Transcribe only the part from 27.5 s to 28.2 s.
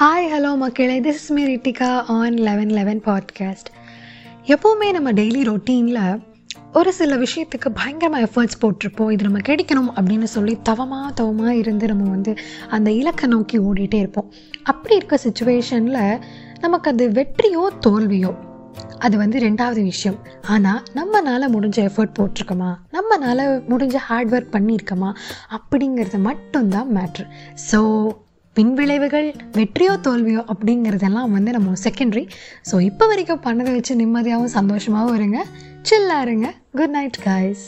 so